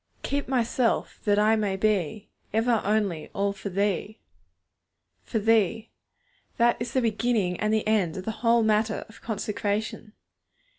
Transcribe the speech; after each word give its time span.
'Keep 0.23 0.47
my 0.47 0.63
self, 0.63 1.19
that 1.25 1.37
I 1.37 1.55
may 1.55 1.75
be 1.77 2.31
Ever, 2.53 2.81
only, 2.83 3.29
all 3.35 3.53
for 3.53 3.69
Thee.' 3.69 4.17
'For 5.25 5.37
Thee!' 5.37 5.91
That 6.57 6.75
is 6.81 6.93
the 6.93 7.01
beginning 7.03 7.59
and 7.59 7.71
the 7.71 7.87
end 7.87 8.17
of 8.17 8.25
the 8.25 8.31
whole 8.41 8.63
matter 8.63 9.05
of 9.07 9.21
consecration. 9.21 10.13